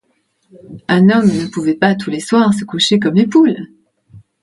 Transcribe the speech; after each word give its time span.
Un 0.87 1.11
homme 1.11 1.27
ne 1.27 1.45
pouvait 1.45 1.75
pas, 1.75 1.93
tous 1.93 2.09
les 2.09 2.19
soirs, 2.19 2.55
se 2.55 2.65
coucher 2.65 2.97
comme 2.99 3.13
les 3.13 3.27
poules. 3.27 3.67